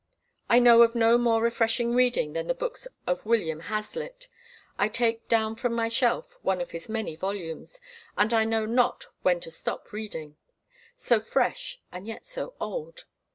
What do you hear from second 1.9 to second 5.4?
reading than the books of William Hazlitt. I take